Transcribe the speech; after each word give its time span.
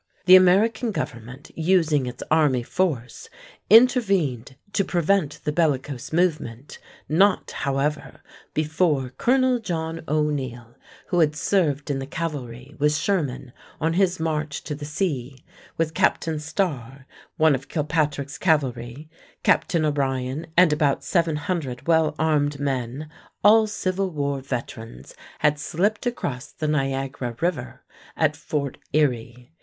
The 0.25 0.35
American 0.35 0.89
government, 0.91 1.51
using 1.53 2.07
its 2.07 2.23
army 2.31 2.63
force, 2.63 3.29
intervened 3.69 4.55
to 4.73 4.83
prevent 4.83 5.39
the 5.43 5.51
bellicose 5.51 6.11
movement, 6.11 6.79
not, 7.07 7.51
however, 7.51 8.23
before 8.55 9.09
Colonel 9.19 9.59
John 9.59 10.01
O'Neill, 10.07 10.73
who 11.09 11.19
had 11.19 11.35
served 11.35 11.91
in 11.91 11.99
the 11.99 12.07
cavalry 12.07 12.75
with 12.79 12.95
Sherman 12.95 13.53
on 13.79 13.93
his 13.93 14.19
march 14.19 14.63
to 14.63 14.73
the 14.73 14.85
sea, 14.85 15.45
with 15.77 15.93
Captain 15.93 16.39
Starr, 16.39 17.05
one 17.37 17.53
of 17.53 17.67
Kilpatrick's 17.67 18.39
cavalry, 18.39 19.07
Captain 19.43 19.85
O'Brien, 19.85 20.47
and 20.57 20.73
about 20.73 21.03
700 21.03 21.87
well 21.87 22.15
armed 22.17 22.59
men, 22.59 23.07
all 23.43 23.67
Civil 23.67 24.09
War 24.09 24.41
veterans, 24.41 25.13
had 25.41 25.59
slipped 25.59 26.07
across 26.07 26.47
the 26.47 26.67
Niagara 26.67 27.35
River 27.39 27.83
at 28.17 28.35
Fort 28.35 28.79
Erie. 28.95 29.51